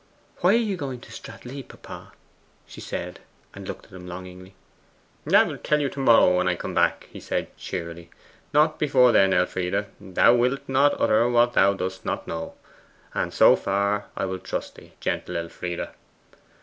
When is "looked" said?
3.67-3.85